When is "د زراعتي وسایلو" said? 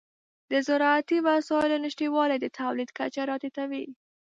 0.51-1.81